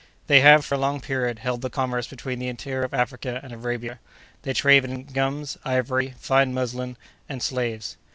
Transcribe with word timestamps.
They 0.25 0.39
have, 0.39 0.65
for 0.65 0.73
a 0.73 0.77
long 0.79 0.99
period, 0.99 1.37
held 1.37 1.61
the 1.61 1.69
commerce 1.69 2.07
between 2.07 2.39
the 2.39 2.47
interior 2.47 2.81
of 2.81 2.91
Africa 2.91 3.39
and 3.43 3.53
Arabia: 3.53 3.99
they 4.41 4.51
trade 4.51 4.83
in 4.83 5.03
gums, 5.03 5.59
ivory, 5.63 6.15
fine 6.17 6.55
muslin, 6.55 6.97
and 7.29 7.43
slaves. 7.43 7.97